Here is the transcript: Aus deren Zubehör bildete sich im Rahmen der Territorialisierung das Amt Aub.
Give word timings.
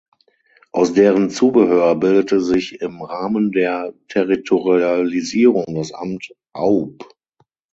Aus 0.71 0.93
deren 0.93 1.29
Zubehör 1.29 1.93
bildete 1.95 2.41
sich 2.41 2.81
im 2.81 3.03
Rahmen 3.03 3.51
der 3.51 3.93
Territorialisierung 4.07 5.75
das 5.75 5.91
Amt 5.91 6.33
Aub. 6.53 7.07